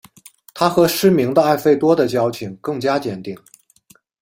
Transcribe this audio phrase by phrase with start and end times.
[0.55, 3.37] 他和失明的艾费多的交情更加坚定。